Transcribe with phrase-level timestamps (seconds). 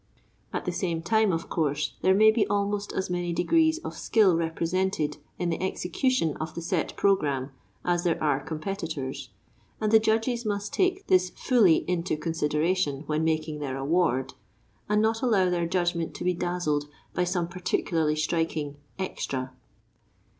[0.51, 4.35] At the same time, of course, there may be almost as many degrees of skill
[4.35, 7.51] represented in the execution of the set programme
[7.85, 9.29] as there are competitors,
[9.79, 14.33] and the judges must take this fully into consideration when making their award,
[14.89, 19.51] and not allow their judgment to be dazzled by some particularly striking "extra."